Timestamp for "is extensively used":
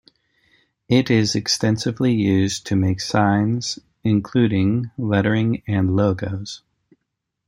1.11-2.65